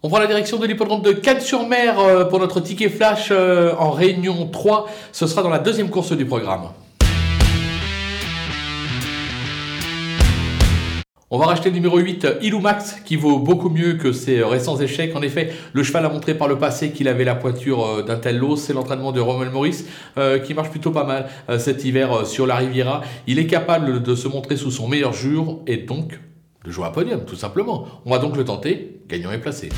On 0.00 0.08
prend 0.08 0.20
la 0.20 0.28
direction 0.28 0.58
de 0.58 0.66
l'hippodrome 0.66 1.02
de 1.02 1.10
Cannes-sur-Mer 1.10 1.98
euh, 1.98 2.24
pour 2.24 2.38
notre 2.38 2.60
ticket 2.60 2.88
flash 2.88 3.30
euh, 3.32 3.74
en 3.80 3.90
réunion 3.90 4.46
3. 4.46 4.88
Ce 5.10 5.26
sera 5.26 5.42
dans 5.42 5.50
la 5.50 5.58
deuxième 5.58 5.90
course 5.90 6.12
du 6.12 6.24
programme. 6.24 6.68
On 11.32 11.38
va 11.38 11.46
racheter 11.46 11.70
le 11.70 11.74
numéro 11.74 11.98
8, 11.98 12.28
Ilumax, 12.42 13.00
qui 13.04 13.16
vaut 13.16 13.40
beaucoup 13.40 13.70
mieux 13.70 13.94
que 13.94 14.12
ses 14.12 14.40
récents 14.44 14.76
échecs. 14.76 15.16
En 15.16 15.22
effet, 15.22 15.52
le 15.72 15.82
cheval 15.82 16.06
a 16.06 16.10
montré 16.10 16.34
par 16.34 16.46
le 16.46 16.58
passé 16.58 16.92
qu'il 16.92 17.08
avait 17.08 17.24
la 17.24 17.34
pointure 17.34 17.84
euh, 17.84 18.02
d'un 18.02 18.18
tel 18.18 18.38
lot. 18.38 18.54
C'est 18.54 18.74
l'entraînement 18.74 19.10
de 19.10 19.18
Rommel 19.18 19.50
Maurice 19.50 19.86
qui 20.44 20.54
marche 20.54 20.70
plutôt 20.70 20.92
pas 20.92 21.04
mal 21.04 21.28
cet 21.58 21.84
hiver 21.84 22.24
sur 22.24 22.46
la 22.46 22.54
Riviera. 22.54 23.02
Il 23.26 23.40
est 23.40 23.46
capable 23.48 24.00
de 24.00 24.14
se 24.14 24.28
montrer 24.28 24.56
sous 24.56 24.70
son 24.70 24.86
meilleur 24.86 25.12
jour 25.12 25.62
et 25.66 25.78
donc 25.78 26.20
de 26.64 26.70
jouer 26.70 26.86
à 26.86 26.90
podium, 26.90 27.24
tout 27.24 27.36
simplement. 27.36 27.86
On 28.04 28.10
va 28.10 28.18
donc 28.18 28.36
le 28.36 28.44
tenter. 28.44 29.02
Gagnant 29.08 29.32
est 29.32 29.40
placé. 29.40 29.70